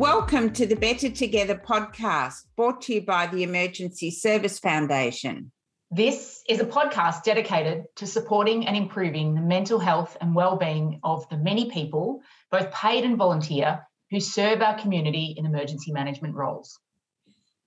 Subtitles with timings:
[0.00, 5.52] Welcome to the Better Together podcast, brought to you by the Emergency Service Foundation.
[5.90, 11.28] This is a podcast dedicated to supporting and improving the mental health and well-being of
[11.28, 16.78] the many people, both paid and volunteer, who serve our community in emergency management roles.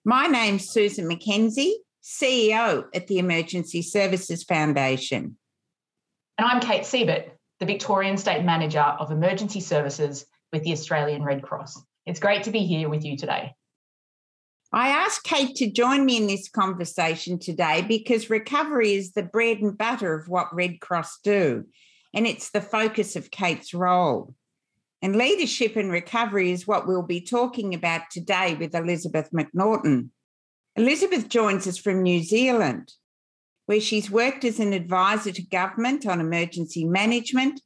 [0.04, 5.38] My name's Siusan MacKenzie, CEO at the Emergency Services Foundation.
[6.40, 11.44] And I'm Kate Siebert, the Victorian State Manager of Emergency Services with the Australian Red
[11.44, 11.80] Cross.
[12.06, 13.56] It's great to be here with you today.
[14.74, 19.60] I asked Kate to join me in this conversation today because recovery is the bread
[19.60, 21.66] and butter of what Red Cross do,
[22.14, 24.34] and it's the focus of Kate's role.
[25.02, 30.10] And leadership and recovery is what we'll be talking about today with Elizabeth McNaughton.
[30.76, 32.92] Elizabeth joins us from New Zealand,
[33.68, 37.62] where she's worked as an advisor to government on emergency management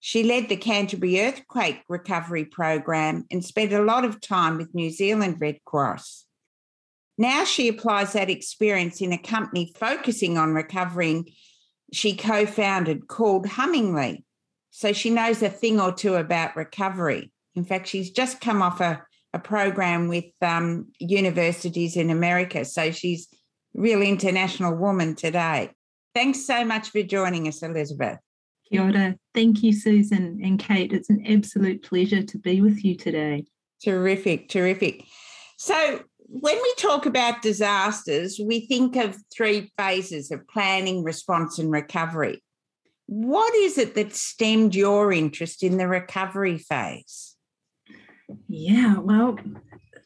[0.00, 4.90] she led the Canterbury Earthquake Recovery Program and spent a lot of time with New
[4.90, 6.26] Zealand Red Cross.
[7.18, 11.26] Now she applies that experience in a company focusing on recovering
[11.92, 14.24] she co founded called Hummingly.
[14.70, 17.32] So she knows a thing or two about recovery.
[17.54, 19.02] In fact, she's just come off a,
[19.32, 22.64] a program with um, universities in America.
[22.64, 23.28] So she's
[23.76, 25.70] a real international woman today.
[26.14, 28.18] Thanks so much for joining us, Elizabeth.
[28.68, 29.16] Kia ora.
[29.34, 30.92] Thank you, Siusan and Kate.
[30.92, 33.44] It's an absolute pleasure to be with you today.
[33.82, 35.04] Terrific, terrific.
[35.58, 41.70] So, when we talk about disasters, we think of three phases of planning, response, and
[41.70, 42.42] recovery.
[43.06, 47.36] What is it that stemmed your interest in the recovery phase?
[48.48, 49.38] Yeah, well,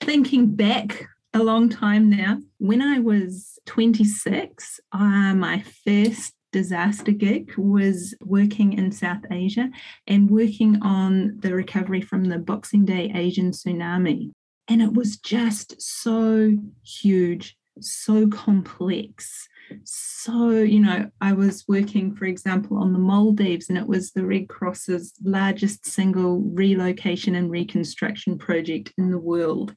[0.02, 4.98] thinking back a long time now, when I was 26, uh,
[5.34, 9.70] my first disaster gig was working in South Asia
[10.06, 14.30] and working on the recovery from the Boxing Day Asian tsunami.
[14.68, 19.48] And it was just so huge, so complex.
[19.84, 24.26] So, you know, I was working, for example, on the Maldives, and it was the
[24.26, 29.74] Red Cross's largest single relocation and reconstruction project in the world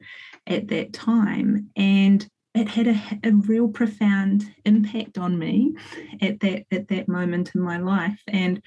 [0.47, 1.69] at that time.
[1.75, 5.75] And it had a, a real profound impact on me
[6.21, 8.61] at that at that moment in my life and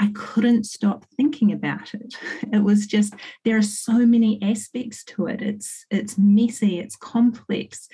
[0.00, 2.14] I couldn't stop thinking about it.
[2.52, 3.14] It was just
[3.44, 5.42] there are so many aspects to it.
[5.42, 7.88] It's it's messy, it's complex,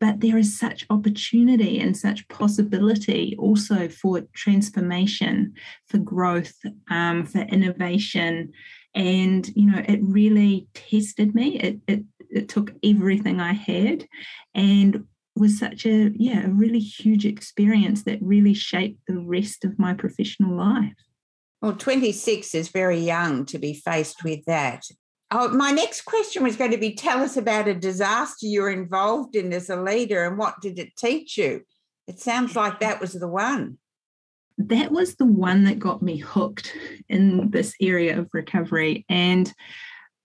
[0.00, 5.54] but there is such opportunity and such possibility also for transformation,
[5.86, 6.54] for growth,
[6.90, 8.52] um, for innovation,
[8.94, 11.58] and you know it really tested me.
[11.58, 14.06] It it it took everything I had
[14.54, 15.04] and
[15.36, 19.94] was such a yeah a really huge experience that really shaped the rest of my
[19.94, 20.94] professional life.
[21.62, 24.84] Well 26 is very young to be faced with that.
[25.32, 28.70] Oh, my next question was going to be tell us about a disaster you were
[28.70, 31.62] involved in as a leader and what did it teach you?
[32.08, 33.78] It sounds like that was the one.
[34.58, 36.74] That was the one that got me hooked
[37.08, 39.52] in this area of recovery and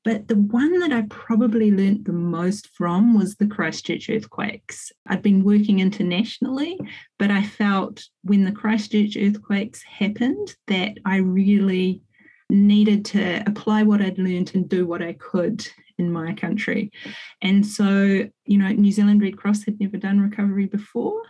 [0.05, 4.91] but the one that I probably learnt the most from was the Christchurch earthquakes.
[5.07, 6.79] I'd been working internationally,
[7.17, 12.03] but I felt when the Christchurch earthquakes happened that I really
[12.51, 15.67] needed to apply what I'd learned and do what I could
[15.97, 16.91] in my country.
[17.41, 21.23] And so, you know, New Zealand Red Cross had never done recovery before.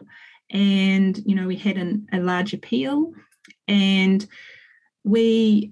[0.52, 3.14] And, you know, we had an, a large appeal
[3.70, 4.28] and
[5.06, 5.72] we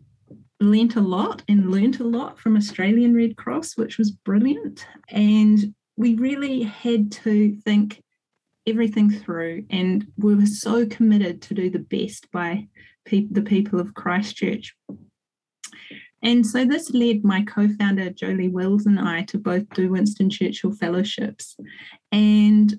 [0.60, 4.86] learnt a lot and learnt a lot from Australian Red Cross, which was brilliant.
[5.10, 8.02] And we really had to think
[8.66, 12.68] everything through, and we were so committed to do the best by
[13.06, 14.76] pe- the people of Christchurch.
[16.22, 20.30] And so this led my co founder, Jolie Wills, and I to both do Winston
[20.30, 21.58] Churchill fellowships.
[22.12, 22.74] And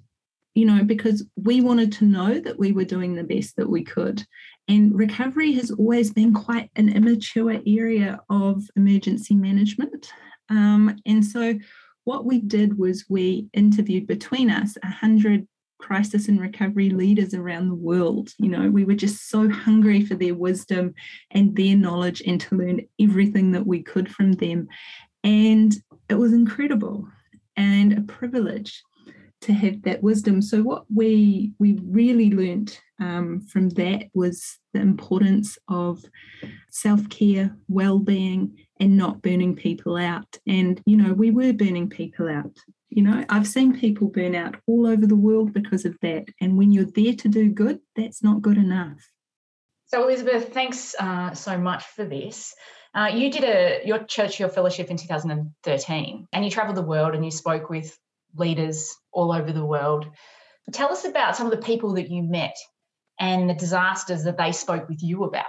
[0.54, 3.82] you know, because we wanted to know that we were doing the best that we
[3.82, 4.24] could.
[4.68, 10.10] And recovery has always been quite an immature area of emergency management.
[10.48, 11.58] Um, and so,
[12.04, 15.46] what we did was we interviewed between us 100
[15.78, 18.30] crisis and recovery leaders around the world.
[18.38, 20.94] You know, we were just so hungry for their wisdom
[21.30, 24.68] and their knowledge and to learn everything that we could from them.
[25.22, 25.74] And
[26.08, 27.08] it was incredible
[27.56, 28.82] and a privilege
[29.44, 30.40] to have that wisdom.
[30.40, 36.04] So what we we really learnt um, from that was the importance of
[36.70, 40.38] self care, well being, and not burning people out.
[40.46, 42.56] And you know, we were burning people out.
[42.88, 46.26] You know, I've seen people burn out all over the world because of that.
[46.40, 48.98] And when you're there to do good, that's not good enough.
[49.86, 52.54] So, Elizabeth, thanks uh, so much for this.
[52.94, 57.24] Uh, you did a your Churchill Fellowship in 2013, and you travelled the world and
[57.24, 57.98] you spoke with
[58.36, 60.06] leaders all over the world.
[60.72, 62.56] Tell us about some of the people that you met
[63.20, 65.44] and the disasters that they spoke with you about.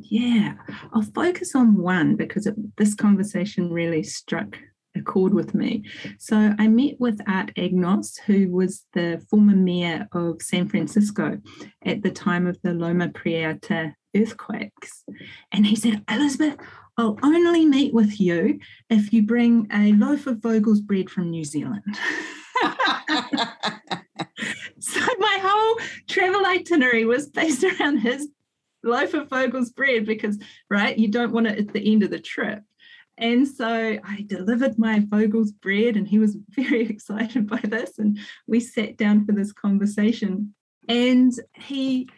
[0.00, 0.54] Yeah,
[0.92, 4.56] I'll focus on one because it, this conversation really struck
[4.96, 5.84] a chord with me.
[6.18, 11.38] So I met with Art Agnos, who was the former mayor of San Francisco
[11.84, 15.04] at the time of the Loma Prieta earthquakes.
[15.52, 16.56] And he said, Elizabeth,
[17.00, 18.60] I'll only meet with you
[18.90, 21.82] if you bring a loaf of Vogel's bread from New Zealand.
[24.78, 28.28] so my whole travel itinerary was based around his
[28.82, 30.38] loaf of Vogel's bread because,
[30.68, 32.62] right, you don't want it at the end of the trip.
[33.16, 37.98] And so I delivered my Vogel's bread, and he was very excited by this.
[37.98, 40.54] And we sat down for this conversation.
[40.88, 42.10] And he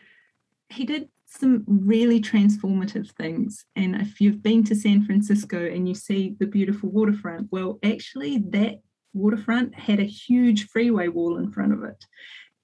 [0.71, 1.09] he did
[1.39, 3.65] some really transformative things.
[3.75, 8.39] And if you've been to San Francisco and you see the beautiful waterfront, well, actually,
[8.51, 8.81] that
[9.15, 12.05] waterfront had a huge freeway wall in front of it.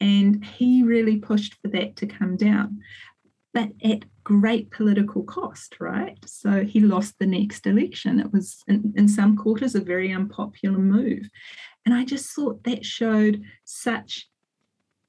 [0.01, 2.81] And he really pushed for that to come down,
[3.53, 6.19] but at great political cost, right?
[6.27, 8.21] So he lost the next election.
[8.21, 11.29] It was, in, in some quarters, a very unpopular move.
[11.85, 14.29] And I just thought that showed such,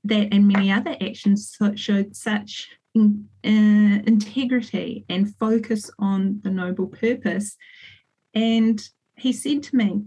[0.05, 6.87] that and many other actions showed such in, uh, integrity and focus on the noble
[6.87, 7.55] purpose.
[8.33, 8.81] And
[9.15, 10.03] he said to me,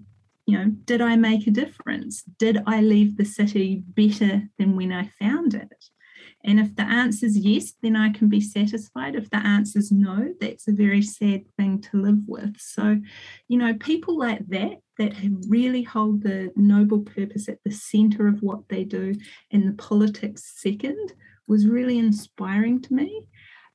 [0.47, 2.23] you know, did I make a difference?
[2.39, 5.85] Did I leave the city better than when I found it?
[6.45, 9.15] And if the answer is yes, then I can be satisfied.
[9.15, 12.57] If the answer is no, that's a very sad thing to live with.
[12.59, 13.01] So,
[13.49, 15.15] you know, people like that, that
[15.49, 19.15] really hold the noble purpose at the center of what they do
[19.53, 21.13] and the politics second,
[21.47, 23.27] was really inspiring to me.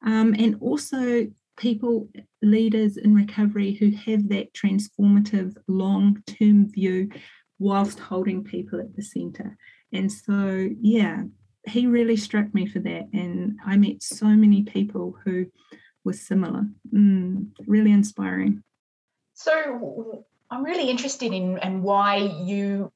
[0.05, 1.27] Um, and also,
[1.57, 2.07] people,
[2.41, 7.09] leaders in recovery who have that transformative long term view
[7.59, 9.57] whilst holding people at the centre.
[9.91, 11.23] And so, yeah,
[11.67, 13.07] he really struck me for that.
[13.13, 15.47] And I met so many people who
[16.03, 16.67] were similar.
[16.93, 18.63] Mm, really inspiring.
[19.33, 22.91] So, I'm really interested in and why you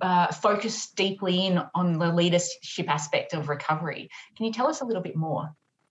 [0.00, 4.08] uh, focus deeply in on the leadership aspect of recovery.
[4.36, 5.50] Can you tell us a little bit more?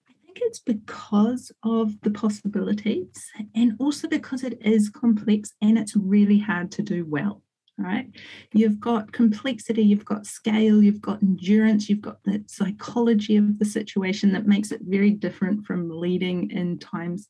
[0.10, 5.96] I think it's because of the possibilities and also because it is complex and it's
[5.96, 7.42] really hard to do well.
[7.80, 8.10] Right,
[8.54, 13.66] you've got complexity, you've got scale, you've got endurance, you've got the psychology of the
[13.66, 17.30] situation that makes it very different from leading in times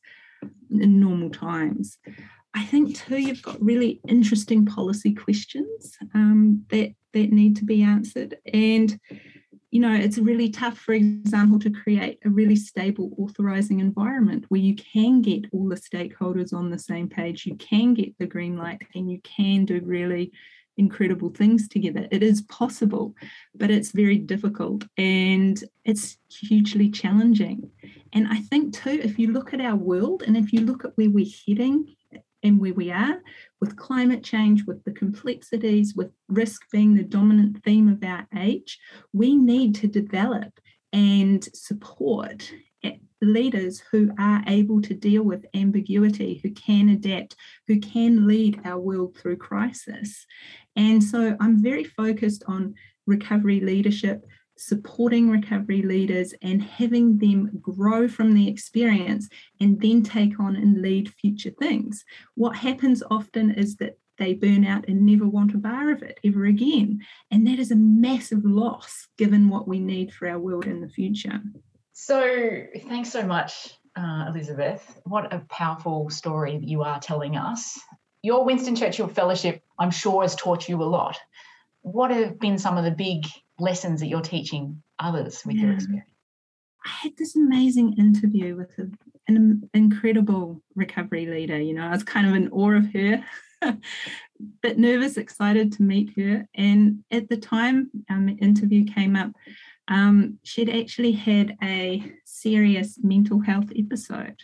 [0.70, 1.98] in normal times.
[2.58, 7.82] I think too, you've got really interesting policy questions um, that that need to be
[7.84, 8.98] answered, and
[9.70, 14.60] you know it's really tough, for example, to create a really stable authorizing environment where
[14.60, 18.56] you can get all the stakeholders on the same page, you can get the green
[18.56, 20.32] light, and you can do really
[20.78, 22.08] incredible things together.
[22.10, 23.14] It is possible,
[23.54, 27.70] but it's very difficult and it's hugely challenging.
[28.12, 30.96] And I think, too, if you look at our world and if you look at
[30.96, 31.94] where we're heading
[32.42, 33.20] and where we are
[33.60, 38.78] with climate change, with the complexities, with risk being the dominant theme of our age,
[39.12, 40.60] we need to develop
[40.92, 42.52] and support
[43.20, 47.34] leaders who are able to deal with ambiguity, who can adapt,
[47.66, 50.24] who can lead our world through crisis.
[50.76, 52.74] And so I'm very focused on
[53.06, 54.24] recovery leadership,
[54.58, 59.28] supporting recovery leaders and having them grow from the experience
[59.60, 62.04] and then take on and lead future things.
[62.34, 66.18] What happens often is that they burn out and never want a bar of it
[66.24, 67.00] ever again.
[67.30, 70.88] And that is a massive loss given what we need for our world in the
[70.88, 71.40] future.
[71.92, 75.00] So, thanks so much, uh, Elizabeth.
[75.04, 77.78] What a powerful story you are telling us.
[78.22, 81.16] Your Winston Churchill Fellowship, I'm sure, has taught you a lot.
[81.82, 83.24] What have been some of the big
[83.58, 85.64] lessons that you're teaching others with yeah.
[85.64, 86.10] your experience?
[86.84, 88.90] I had this amazing interview with a,
[89.26, 91.60] an incredible recovery leader.
[91.60, 93.24] You know, I was kind of in awe of her,
[94.62, 96.46] bit nervous, excited to meet her.
[96.54, 99.32] And at the time um, interview came up,
[99.88, 104.40] um, she'd actually had a serious mental health episode.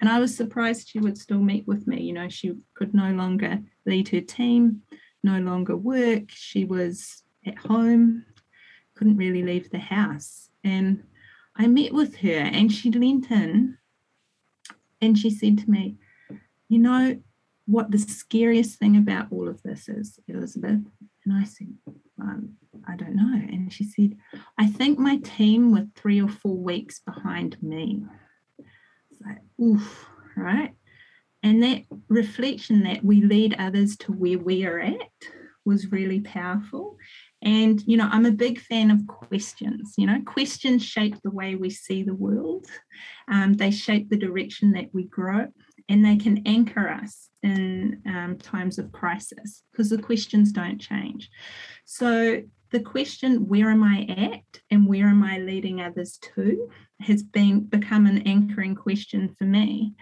[0.00, 2.02] And I was surprised she would still meet with me.
[2.02, 4.82] You know, she could no longer lead her team,
[5.22, 6.30] no longer work.
[6.30, 8.24] She was at home,
[9.00, 10.50] couldn't really leave the house.
[10.62, 11.04] And
[11.56, 13.78] I met with her and she leant in
[15.00, 15.96] and she said to me,
[16.68, 17.18] You know
[17.64, 20.80] what the scariest thing about all of this is, Elizabeth?
[21.24, 21.68] And I said,
[22.20, 23.32] um, I don't know.
[23.32, 24.18] And she said,
[24.58, 28.02] I think my team were three or four weeks behind me.
[28.58, 30.74] It's like, oof, right?
[31.42, 35.08] And that reflection that we lead others to where we are at
[35.64, 36.98] was really powerful.
[37.42, 39.94] And, you know, I'm a big fan of questions.
[39.96, 42.66] You know, questions shape the way we see the world,
[43.28, 45.46] um, they shape the direction that we grow,
[45.88, 51.30] and they can anchor us in um, times of crisis because the questions don't change.
[51.84, 57.22] So, the question, where am I at and where am I leading others to, has
[57.22, 59.94] been become an anchoring question for me.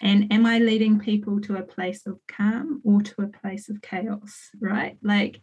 [0.00, 3.82] And am I leading people to a place of calm or to a place of
[3.82, 4.50] chaos?
[4.60, 4.96] Right?
[5.02, 5.40] Like,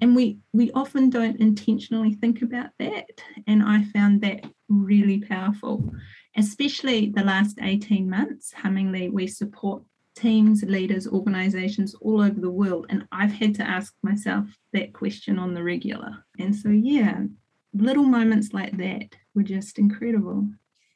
[0.00, 3.22] and we we often don't intentionally think about that.
[3.46, 5.92] And I found that really powerful,
[6.36, 8.52] especially the last 18 months.
[8.52, 9.82] Hummingly, we support
[10.14, 12.86] teams, leaders, organizations all over the world.
[12.88, 16.24] And I've had to ask myself that question on the regular.
[16.38, 17.22] And so, yeah,
[17.74, 20.48] little moments like that were just incredible.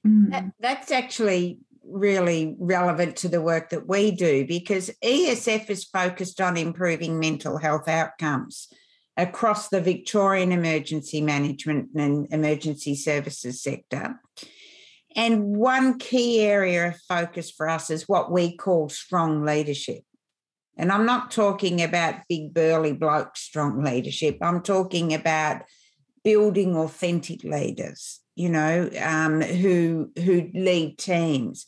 [0.06, 0.30] Mm.
[0.30, 6.40] That, that's actually really relevant to the work that we do because ESF is focused
[6.40, 8.68] on improving mental health outcomes
[9.16, 14.20] across the Victorian emergency management and emergency services sector.
[15.16, 20.02] And one key area of focus for us is what we call strong leadership.
[20.76, 24.36] And I'm not talking about big burly bloke strong leadership.
[24.42, 25.62] I'm talking about
[26.22, 31.66] building authentic leaders, you know, um, who who lead teams.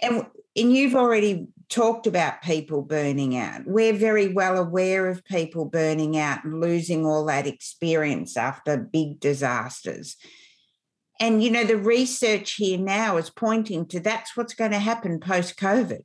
[0.00, 0.26] And
[0.56, 3.62] and you've already talked about people burning out.
[3.66, 9.20] We're very well aware of people burning out and losing all that experience after big
[9.20, 10.16] disasters.
[11.22, 15.20] And, you know, the research here now is pointing to that's what's going to happen
[15.20, 16.02] post COVID.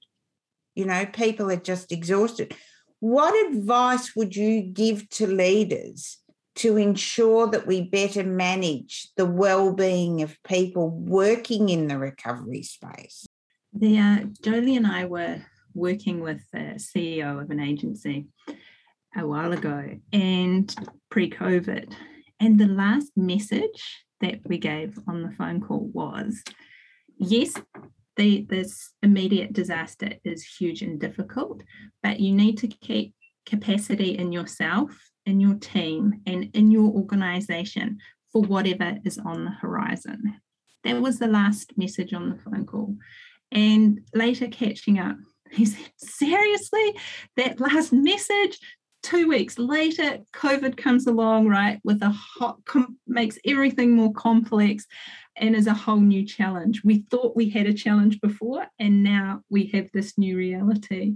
[0.76, 2.56] You know, people are just exhausted.
[3.00, 6.20] What advice would you give to leaders
[6.58, 13.26] to ensure that we better manage the well-being of people working in the recovery space?
[13.74, 15.42] The uh, Jolie and I were
[15.74, 18.28] working with the CEO of an agency
[19.18, 20.76] a while ago and
[21.10, 21.92] pre-COVID,
[22.40, 26.44] and the last message that we gave on the phone call was
[27.18, 27.54] yes,
[28.16, 31.62] the, this immediate disaster is huge and difficult,
[32.02, 33.14] but you need to keep
[33.46, 34.92] capacity in yourself,
[35.26, 38.00] in your team, and in your organization
[38.32, 40.36] for whatever is on the horizon.
[40.84, 42.96] That was the last message on the phone call.
[43.52, 45.18] And later catching up,
[45.52, 46.96] he said, Seriously,
[47.36, 48.60] that last message?
[49.04, 54.86] Two weeks later, COVID comes along, right, with a hot, com- makes everything more complex
[55.36, 56.82] and is a whole new challenge.
[56.84, 61.16] We thought we had a challenge before, and now we have this new reality.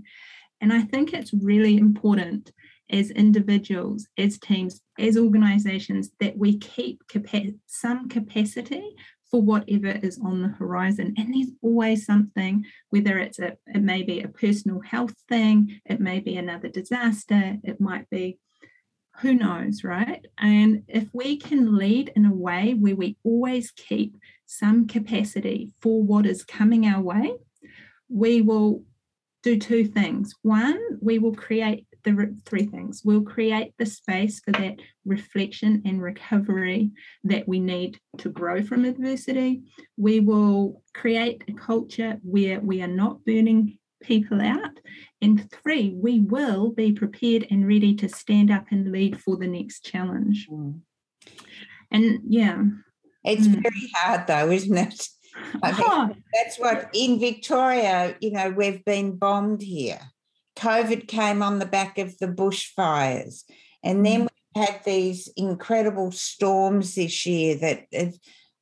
[0.61, 2.51] And I think it's really important
[2.89, 8.95] as individuals, as teams, as organizations that we keep capa- some capacity
[9.31, 11.13] for whatever is on the horizon.
[11.17, 16.01] And there's always something, whether it's a, it may be a personal health thing, it
[16.01, 18.37] may be another disaster, it might be
[19.19, 20.25] who knows, right?
[20.37, 26.03] And if we can lead in a way where we always keep some capacity for
[26.03, 27.33] what is coming our way,
[28.09, 28.83] we will
[29.43, 30.35] do two things.
[30.41, 33.01] One, we will create the three things.
[33.03, 36.91] We'll create the space for that reflection and recovery
[37.23, 39.63] that we need to grow from adversity.
[39.97, 44.79] We will create a culture where we are not burning people out.
[45.21, 49.47] And three, we will be prepared and ready to stand up and lead for the
[49.47, 50.47] next challenge.
[50.51, 50.81] Mm.
[51.91, 52.63] And yeah.
[53.23, 53.61] It's mm.
[53.61, 55.07] very hard though, isn't it?
[55.63, 56.09] I mean, oh.
[56.33, 59.99] that's what in Victoria, you know, we've been bombed here.
[60.61, 63.43] COVID came on the back of the bushfires.
[63.83, 64.29] And then mm.
[64.55, 68.13] we had these incredible storms this year that have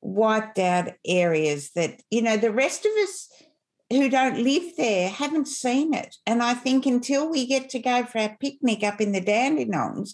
[0.01, 3.27] wiped out areas that, you know, the rest of us
[3.91, 6.15] who don't live there haven't seen it.
[6.25, 10.13] And I think until we get to go for our picnic up in the Dandenongs,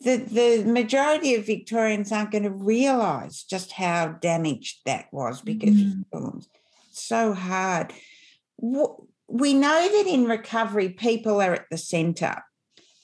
[0.00, 5.70] the, the majority of Victorians aren't going to realise just how damaged that was because
[5.70, 6.04] mm.
[6.08, 6.48] storms.
[6.90, 7.94] So hard.
[8.56, 8.96] What,
[9.28, 12.42] we know that in recovery, people are at the centre.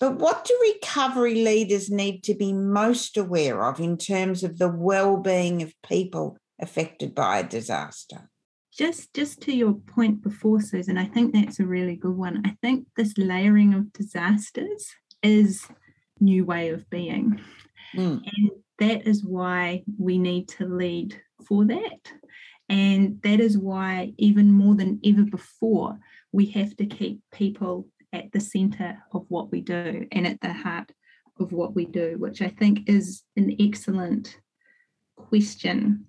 [0.00, 4.68] But what do recovery leaders need to be most aware of in terms of the
[4.68, 8.28] well-being of people affected by a disaster?
[8.76, 12.42] Just just to your point before, Siusan, I think that's a really good one.
[12.44, 14.88] I think this layering of disasters
[15.22, 15.68] is
[16.18, 17.40] new way of being.
[17.94, 18.22] Mm.
[18.24, 22.12] And that is why we need to lead for that.
[22.72, 25.98] And that is why, even more than ever before,
[26.32, 30.54] we have to keep people at the center of what we do and at the
[30.54, 30.90] heart
[31.38, 34.38] of what we do, which I think is an excellent
[35.16, 36.06] question.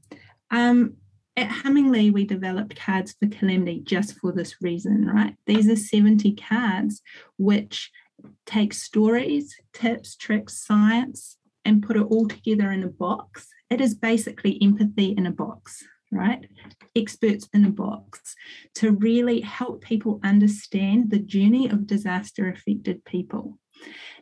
[0.52, 0.96] Um,
[1.36, 5.36] at Hummingly, we developed cards for Calamity just for this reason, right?
[5.46, 7.02] These are 70 cards
[7.36, 7.92] which
[8.46, 13.50] take stories, tips, tricks, science, and put it all together in a box.
[13.70, 16.46] It is basically empathy in a box, right?
[16.96, 18.36] Experts in a box
[18.76, 23.60] to really help people understand the journey of disaster affected people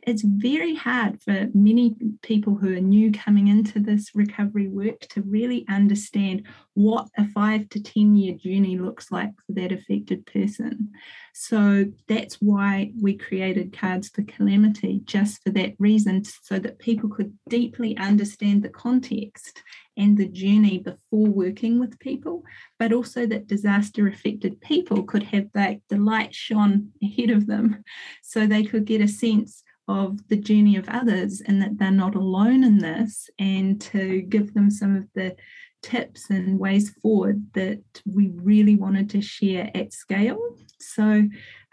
[0.03, 5.21] it's very hard for many people who are new coming into this recovery work to
[5.21, 10.89] really understand what a five to 10 year journey looks like for that affected person.
[11.33, 17.10] So that's why we created Cards for Calamity, just for that reason, so that people
[17.10, 19.62] could deeply understand the context
[19.98, 22.43] and the journey before working with people,
[22.79, 27.83] but also that disaster affected people could have like the light shone ahead of them
[28.21, 32.15] so they could get a sense of the journey of others and that they're not
[32.15, 35.36] alone in this and to give them some of the
[35.81, 40.39] tips and ways forward that we really wanted to share at scale.
[40.79, 41.27] So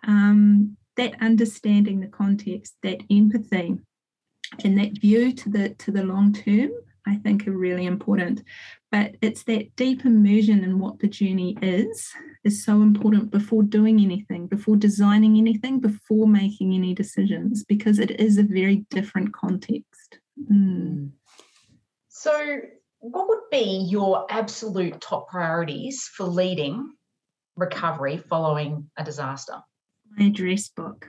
[0.07, 3.77] um, that understanding the context, that empathy,
[4.65, 6.71] and that view to the to the long term,
[7.09, 8.43] I think are really important.
[8.91, 12.11] But it's that deep immersion in what the journey is
[12.45, 18.13] is so important before doing anything, before designing anything, before making any decisions, because it
[18.21, 20.19] is a very different context.
[20.51, 21.11] Mm.
[22.09, 22.61] So,
[23.01, 26.93] what would be your absolute top priorities for leading
[27.57, 29.61] recovery following a disaster?
[30.17, 31.09] My address book.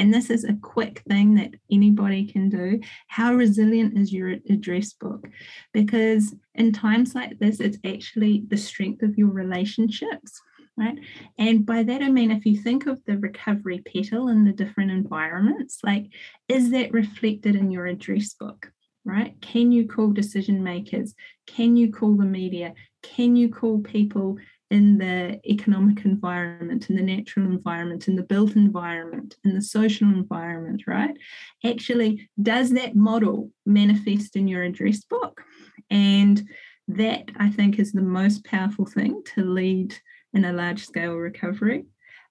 [0.00, 2.80] And this is a quick thing that anybody can do.
[3.08, 5.28] How resilient is your address book?
[5.74, 10.40] Because in times like this, it's actually the strength of your relationships.
[10.78, 10.98] Right.
[11.36, 14.90] And by that, I mean, if you think of the recovery petal in the different
[14.90, 16.06] environments, like,
[16.48, 18.72] is that reflected in your address book?
[19.04, 19.38] Right?
[19.42, 21.14] Can you call decision makers?
[21.46, 22.72] Can you call the media?
[23.02, 24.38] Can you call people
[24.70, 30.08] in the economic environment, in the natural environment, in the built environment, in the social
[30.08, 31.16] environment, right?
[31.64, 35.42] Actually, does that model manifest in your address book?
[35.90, 36.48] And
[36.86, 39.96] that I think is the most powerful thing to lead
[40.32, 41.84] in a large scale recovery.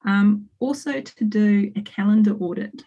[0.06, 2.84] Um, also, to do a calendar audit,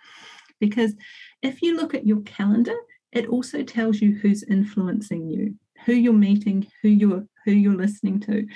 [0.61, 0.95] because
[1.43, 2.77] if you look at your calendar,
[3.12, 8.21] it also tells you who's influencing you, who you're meeting, who you're who you're listening
[8.21, 8.47] to.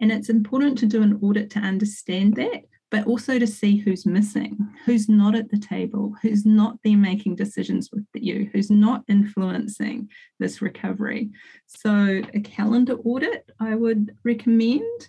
[0.00, 4.06] And it's important to do an audit to understand that, but also to see who's
[4.06, 9.04] missing, who's not at the table, who's not there making decisions with you, who's not
[9.08, 11.30] influencing this recovery.
[11.66, 15.08] So, a calendar audit I would recommend.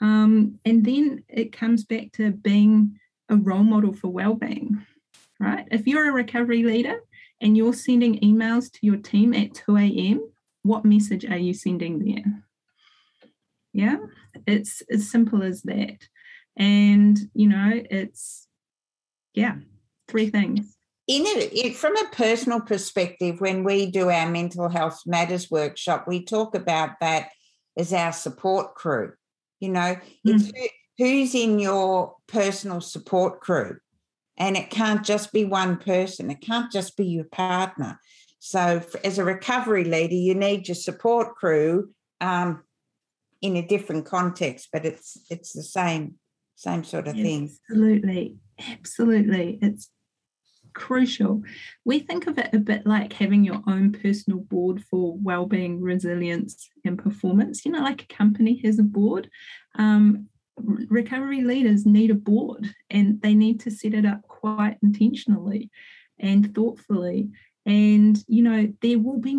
[0.00, 2.98] Um, and then it comes back to being
[3.28, 4.86] a role model for well-being,
[5.40, 5.66] right?
[5.70, 7.00] If you're a recovery leader
[7.40, 10.30] and you're sending emails to your team at 2 a.m.,
[10.62, 12.44] what message are you sending there?
[13.72, 13.98] Yeah,
[14.46, 15.98] it's as simple as that.
[16.56, 18.48] And, you know, it's,
[19.34, 19.56] yeah,
[20.08, 20.76] three things.
[21.06, 26.24] In it, from a personal perspective, when we do our mental health matters workshop, we
[26.24, 27.30] talk about that
[27.78, 29.12] as our support crew.
[29.60, 30.52] You know, it's mm.
[30.54, 33.78] who, who's in your personal support crew.
[34.36, 37.98] And it can't just be one person, it can't just be your partner.
[38.38, 42.62] So, as a recovery leader, you need your support crew um,
[43.40, 46.14] in a different context, but it's it's the same
[46.56, 47.56] same sort of yes, thing.
[47.70, 48.36] Absolutely,
[48.72, 49.58] absolutely.
[49.62, 49.90] It's
[50.74, 51.42] crucial.
[51.84, 56.68] We think of it a bit like having your own personal board for well-being, resilience,
[56.84, 57.64] and performance.
[57.64, 59.30] You know, like a company has a board.
[59.76, 65.70] Um, recovery leaders need a board, and they need to set it up quite intentionally
[66.18, 67.30] and thoughtfully.
[67.66, 69.36] And you know, there will be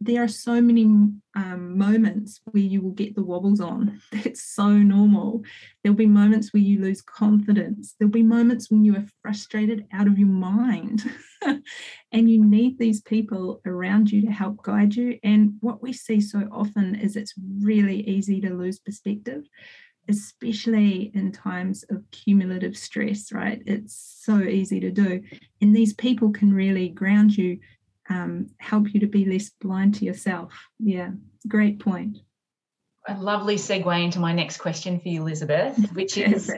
[0.00, 0.84] there are so many
[1.36, 4.00] um, moments where you will get the wobbles on.
[4.12, 5.42] That's so normal.
[5.82, 7.94] There'll be moments where you lose confidence.
[7.98, 11.04] There'll be moments when you are frustrated out of your mind.
[12.12, 15.18] and you need these people around you to help guide you.
[15.22, 19.44] And what we see so often is it's really easy to lose perspective,
[20.08, 23.62] especially in times of cumulative stress, right?
[23.66, 25.22] It's so easy to do.
[25.60, 27.58] And these people can really ground you
[28.08, 30.52] um, help you to be less blind to yourself.
[30.78, 31.10] Yeah,
[31.48, 32.18] great point.
[33.08, 36.50] A lovely segue into my next question for you, Elizabeth, which is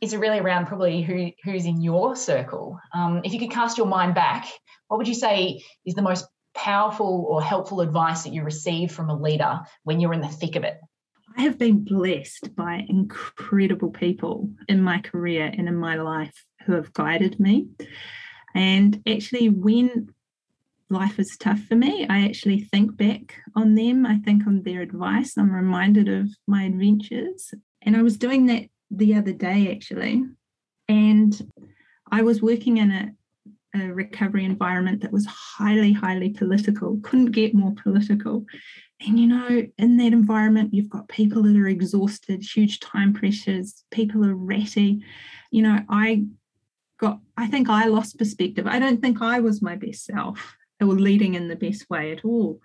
[0.00, 2.78] is really around probably who who's in your circle.
[2.92, 4.46] Um, if you could cast your mind back,
[4.88, 9.10] what would you say is the most powerful or helpful advice that you received from
[9.10, 10.78] a leader when you're in the thick of it?
[11.36, 16.74] I have been blessed by incredible people in my career and in my life who
[16.74, 17.68] have guided me.
[18.54, 20.13] And actually, when
[20.94, 24.06] life is tough for me, I actually think back on them.
[24.06, 25.36] I think on their advice.
[25.36, 27.52] I'm reminded of my adventures.
[27.82, 30.22] And I was doing that the other day, actually.
[30.88, 31.52] And
[32.10, 33.10] I was working in a,
[33.74, 38.46] a recovery environment that was highly, highly political, couldn't get more political.
[39.06, 43.84] And you know, in that environment, you've got people that are exhausted, huge time pressures,
[43.90, 45.02] people are ratty.
[45.50, 46.24] You know, I
[46.98, 48.66] got, I think I lost perspective.
[48.66, 52.24] I don't think I was my best self or leading in the best way at
[52.24, 52.60] all.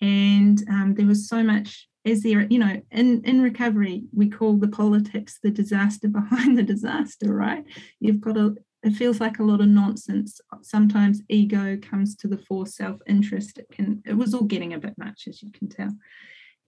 [0.00, 4.56] And um, there was so much, as there, you know, in, in recovery, we call
[4.56, 7.64] the politics the disaster behind the disaster, right?
[8.00, 10.40] You've got a, it feels like a lot of nonsense.
[10.62, 13.58] Sometimes ego comes to the fore, self-interest.
[13.58, 15.90] It can it was all getting a bit much, as you can tell.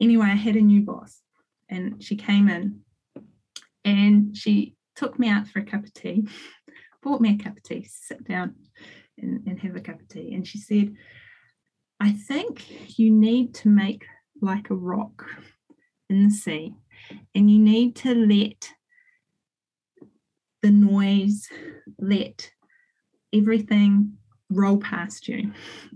[0.00, 1.20] Anyway, I had a new boss
[1.68, 2.80] and she came in
[3.84, 6.26] and she took me out for a cup of tea,
[7.02, 8.56] bought me a cup of tea, sit down
[9.20, 10.34] and, and have a cup of tea.
[10.34, 10.94] And she said,
[12.00, 14.04] I think you need to make
[14.40, 15.26] like a rock
[16.08, 16.74] in the sea
[17.34, 18.70] and you need to let
[20.62, 21.46] the noise,
[21.98, 22.50] let
[23.32, 24.16] everything
[24.50, 25.52] roll past you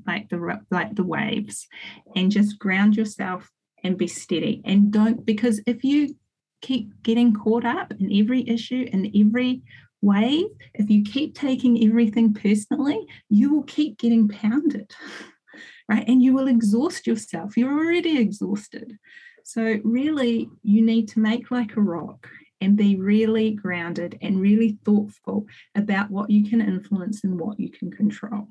[0.06, 1.66] like the like the waves
[2.14, 3.50] and just ground yourself
[3.82, 6.14] and be steady and don't because if you
[6.62, 9.62] keep getting caught up in every issue and every
[10.04, 14.92] wave if you keep taking everything personally you will keep getting pounded
[15.88, 18.98] right and you will exhaust yourself you're already exhausted
[19.44, 22.28] so really you need to make like a rock
[22.64, 27.70] and be really grounded and really thoughtful about what you can influence and what you
[27.70, 28.48] can control.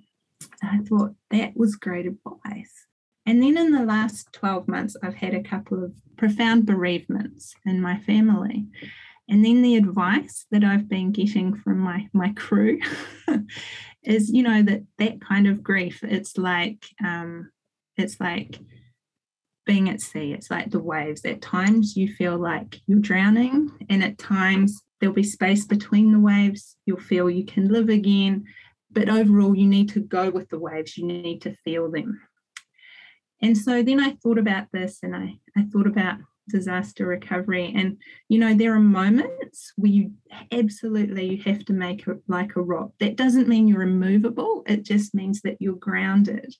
[0.62, 2.86] I thought that was great advice.
[3.26, 7.82] And then in the last 12 months, I've had a couple of profound bereavements in
[7.82, 8.68] my family.
[9.30, 12.80] And then the advice that I've been getting from my, my crew
[14.04, 17.52] is, you know, that that kind of grief, it's like, um,
[17.96, 18.60] it's like
[19.66, 20.34] being at sea.
[20.34, 21.24] It's like the waves.
[21.26, 26.20] At times you feel like you're drowning, and at times there'll be space between the
[26.20, 26.76] waves.
[26.86, 28.46] You'll feel you can live again.
[28.92, 32.22] But overall, you need to go with the waves, you need to feel them.
[33.42, 37.74] And so then I thought about this and I, I thought about disaster recovery.
[37.76, 37.98] And,
[38.30, 40.12] you know, there are moments where you
[40.52, 42.92] absolutely you have to make it like a rock.
[43.00, 46.54] That doesn't mean you're immovable, it just means that you're grounded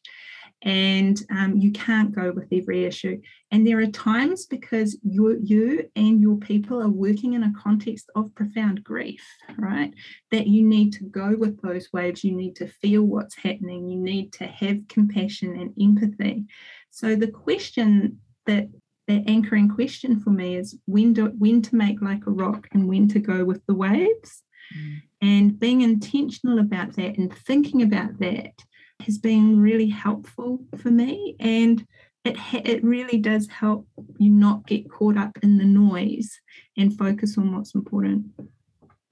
[0.64, 3.22] and um, you can't go with every issue.
[3.52, 8.10] And there are times because you, you and your people are working in a context
[8.16, 9.24] of profound grief,
[9.58, 9.94] right?
[10.32, 12.24] That you need to go with those waves.
[12.24, 13.90] You need to feel what's happening.
[13.90, 16.46] You need to have compassion and empathy.
[16.92, 18.70] So the question that
[19.08, 22.88] that anchoring question for me is when do when to make like a rock and
[22.88, 24.44] when to go with the waves.
[24.76, 25.02] Mm.
[25.22, 28.54] And being intentional about that and thinking about that
[29.02, 31.86] has been really helpful for me and
[32.24, 33.88] it ha- it really does help
[34.18, 36.40] you not get caught up in the noise
[36.78, 38.26] and focus on what's important.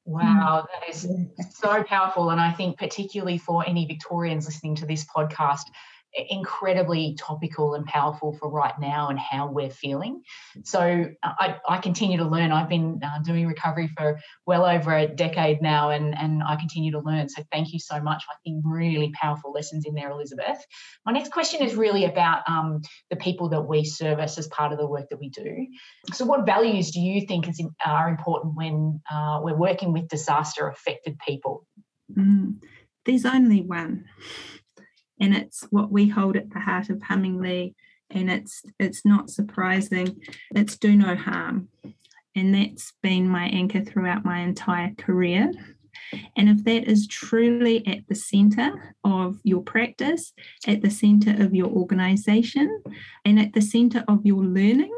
[0.05, 1.07] Wow, that is
[1.51, 2.31] so powerful.
[2.31, 5.63] And I think, particularly for any Victorians listening to this podcast,
[6.29, 10.21] incredibly topical and powerful for right now and how we're feeling.
[10.63, 12.51] So I, I continue to learn.
[12.51, 16.91] I've been uh, doing recovery for well over a decade now, and, and I continue
[16.91, 17.29] to learn.
[17.29, 18.23] So thank you so much.
[18.29, 20.57] I think really powerful lessons in there, Elizabeth.
[21.05, 24.79] My next question is really about um, the people that we service as part of
[24.79, 25.67] the work that we do.
[26.13, 30.67] So, what values do you think is are important when uh, we're working with disaster
[30.67, 31.65] affected people?
[32.17, 32.55] Mm,
[33.05, 34.05] there's only one
[35.21, 37.75] and it's what we hold at the heart of Hummingly,
[38.09, 40.19] and it's it's not surprising.
[40.55, 41.69] It's do no harm,
[42.35, 45.51] and that's been my anchor throughout my entire career.
[46.35, 50.33] And if that is truly at the center of your practice,
[50.67, 52.83] at the center of your organization,
[53.23, 54.91] and at the center of your learning,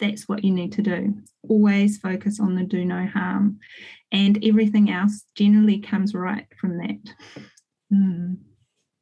[0.00, 1.14] that's what you need to do.
[1.48, 3.60] Always focus on the do no harm,
[4.10, 7.14] and everything else generally comes right from that.
[7.92, 8.38] Mm.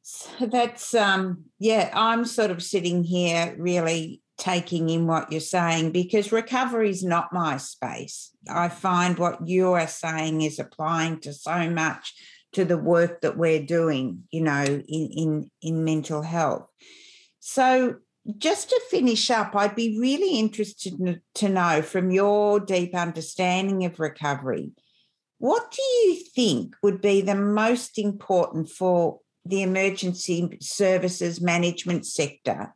[0.07, 5.93] So that's um yeah, I'm sort of sitting here really taking in what you're saying
[5.93, 8.29] because recovery is not my space.
[8.47, 12.13] I find what you are saying is applying to so much
[12.53, 16.67] to the work that we're doing, you know, in in in mental health.
[17.39, 17.95] So
[18.37, 23.99] just to finish up, I'd be really interested to know from your deep understanding of
[23.99, 24.73] recovery,
[25.39, 32.73] what do you think would be the most important for the emergency services management sector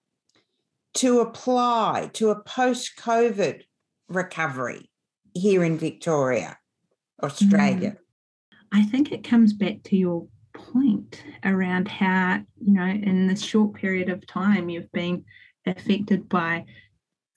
[0.95, 3.63] to apply to a post COVID
[4.07, 4.89] recovery
[5.33, 6.57] here in Victoria,
[7.21, 7.91] Australia?
[7.91, 7.97] Mm.
[8.71, 13.73] I think it comes back to your point around how, you know, in this short
[13.73, 15.23] period of time, you've been
[15.65, 16.65] affected by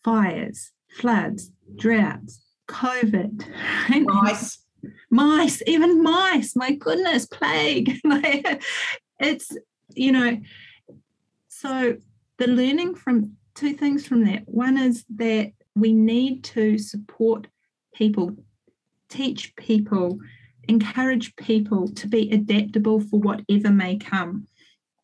[0.05, 3.47] fires, floods, droughts, COVID,
[4.07, 4.65] mice,
[5.11, 6.55] mice, even mice.
[6.57, 7.99] My goodness, plague.
[9.19, 9.57] it's
[9.95, 10.41] you know.
[11.49, 11.97] So
[12.39, 14.43] the learning from two things from that.
[14.47, 17.47] One is that we need to support
[17.95, 18.37] people,
[19.09, 20.19] teach people,
[20.69, 24.47] encourage people to be adaptable for whatever may come.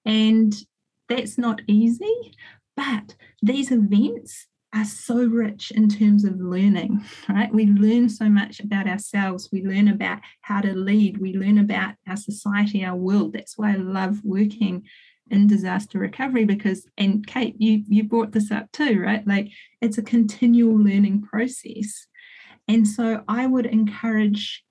[0.04, 0.54] And
[1.08, 2.34] that's not easy,
[2.76, 7.52] but these events are so rich in terms of learning, right?
[7.52, 9.48] We learn so much about ourselves.
[9.50, 11.18] We learn about how to lead.
[11.18, 13.32] We learn about our society, our world.
[13.32, 14.84] That's why I love working
[15.30, 19.26] in disaster recovery because, and Kate, you you brought this up too, right?
[19.26, 19.48] Like
[19.80, 22.06] it's a continual learning process.
[22.66, 24.64] And so I would encourage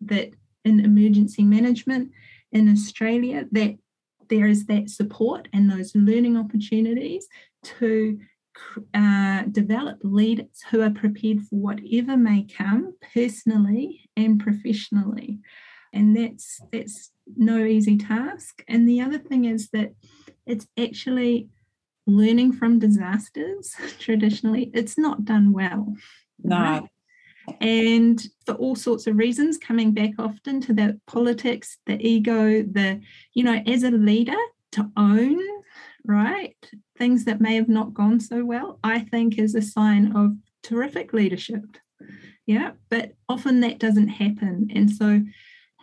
[0.00, 0.30] that
[0.64, 2.10] in emergency management
[2.52, 3.76] in Australia, that
[4.28, 7.26] there is that support and those learning opportunities
[7.62, 8.18] to
[8.94, 15.40] uh, develop leaders who are prepared for whatever may come personally and professionally.
[15.92, 18.62] And that's that's no easy task.
[18.68, 19.92] And the other thing is that
[20.46, 21.48] it's actually
[22.06, 25.94] learning from disasters traditionally it's not done well
[26.42, 26.56] no.
[26.56, 26.82] right?
[27.60, 33.00] and for all sorts of reasons coming back often to the politics the ego the
[33.34, 34.36] you know as a leader
[34.72, 35.38] to own
[36.04, 36.56] right
[36.98, 41.12] things that may have not gone so well, I think is a sign of terrific
[41.12, 41.64] leadership.
[42.46, 44.68] Yeah, but often that doesn't happen.
[44.74, 45.22] And so,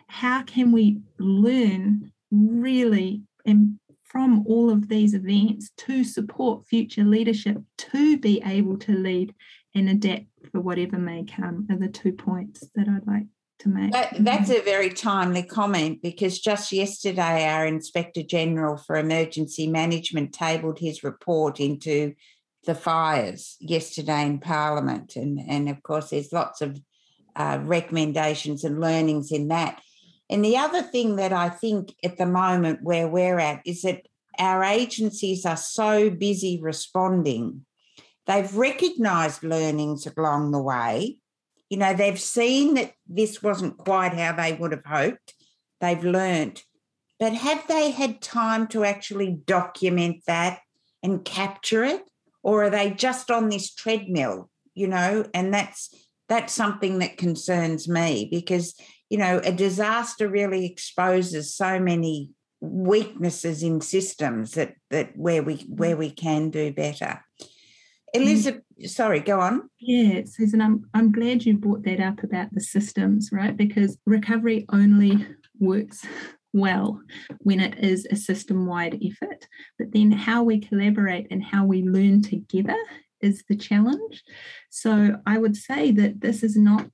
[0.08, 7.58] how can we learn really and from all of these events to support future leadership
[7.76, 9.34] to be able to lead
[9.74, 13.26] and adapt for whatever may come are the two points that I'd like
[13.60, 13.92] to make.
[13.92, 20.32] That, that's a very timely comment because just yesterday, our Inspector General for Emergency Management
[20.32, 22.14] tabled his report into
[22.64, 25.16] the fires yesterday in Parliament.
[25.16, 26.80] And, and of course, there's lots of
[27.36, 29.80] uh, recommendations and learnings in that.
[30.30, 34.02] And the other thing that I think at the moment where we're at is that
[34.38, 37.64] our agencies are so busy responding.
[38.26, 41.16] They've recognised learnings along the way,
[41.68, 45.34] you know, they've seen that this wasn't quite how they would have hoped.
[45.80, 46.64] They've learnt.
[47.20, 50.60] But have they had time to actually document that
[51.02, 52.02] and capture it?
[52.42, 55.26] Or are they just on this treadmill, you know?
[55.34, 55.94] And that's
[56.28, 58.74] that's something that concerns me because,
[59.10, 65.56] you know, a disaster really exposes so many weaknesses in systems that that where we
[65.68, 67.24] where we can do better.
[68.14, 68.20] Mm.
[68.20, 69.68] Elizabeth, sorry, go on.
[69.80, 73.56] Yeah, Siusan, I'm, I'm glad you brought that up about the systems, right?
[73.56, 75.26] Because recovery only
[75.58, 76.04] works
[76.52, 77.00] well
[77.40, 79.46] when it is a system wide effort.
[79.78, 82.76] But then how we collaborate and how we learn together
[83.20, 84.22] is the challenge.
[84.70, 86.88] So I would say that this is not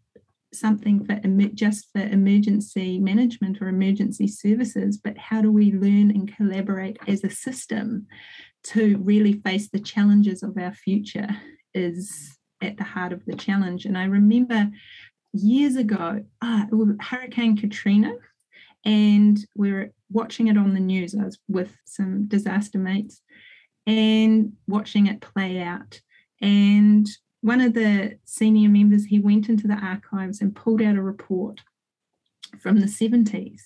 [0.52, 1.20] something for
[1.54, 7.24] just for emergency management or emergency services, but how do we learn and collaborate as
[7.24, 8.06] a system
[8.64, 11.28] to really face the challenges of our future
[11.74, 13.84] is at the heart of the challenge.
[13.84, 14.70] And I remember
[15.32, 16.66] years ago, ah,
[17.00, 18.14] Hurricane Katrina,
[18.84, 21.14] and we were watching it on the news.
[21.14, 23.20] I was with some disaster mates
[23.86, 26.00] and watching it play out.
[26.40, 27.06] And
[27.40, 31.60] one of the senior members, he went into the archives and pulled out a report
[32.60, 33.62] from the 70s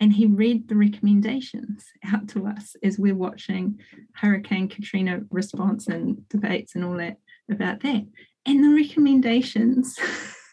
[0.00, 3.80] and he read the recommendations out to us as we're watching
[4.14, 7.16] Hurricane Katrina response and debates and all that
[7.50, 8.04] about that.
[8.46, 9.96] And the recommendations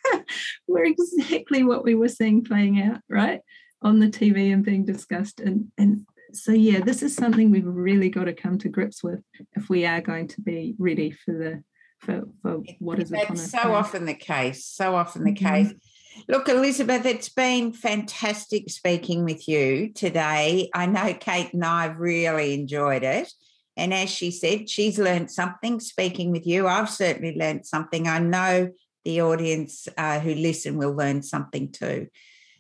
[0.68, 3.42] were exactly what we were seeing playing out, right?
[3.82, 5.40] On the TV and being discussed.
[5.40, 9.22] And, and so, yeah, this is something we've really got to come to grips with
[9.54, 11.64] if we are going to be ready for the
[12.02, 13.52] for, for what is upon us.
[13.52, 15.70] so often the case, so often the mm-hmm.
[15.70, 15.74] case.
[16.28, 20.70] Look, Elizabeth, it's been fantastic speaking with you today.
[20.74, 23.32] I know Kate and I really enjoyed it.
[23.78, 26.68] And as she said, she's learned something speaking with you.
[26.68, 28.08] I've certainly learned something.
[28.08, 28.72] I know
[29.06, 32.08] the audience uh, who listen will learn something too.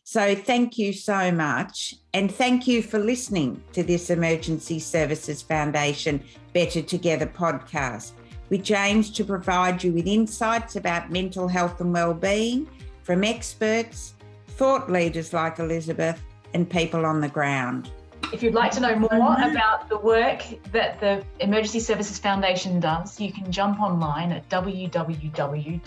[0.03, 1.93] So thank you so much.
[2.13, 6.23] And thank you for listening to this Emergency Services Foundation
[6.53, 8.13] Better Together podcast,
[8.51, 12.67] which aims to provide you with insights about mental health and well-being
[13.01, 14.13] from experts,
[14.45, 16.21] thought leaders like Elizabeth,
[16.53, 17.89] and people on the ground.
[18.33, 19.51] If you'd like to know more mm-hmm.
[19.51, 25.79] about the work that the Emergency Services Foundation does, you can jump online at www.esf.com.au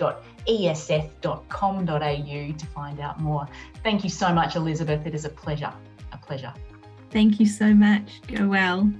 [2.59, 3.47] to find out more.
[3.83, 5.07] Thank you so much, Elizabeth.
[5.07, 5.73] It is a pleasure.
[6.13, 6.55] A pleasure.
[7.11, 8.23] Thank you so much.
[8.27, 8.91] Go well.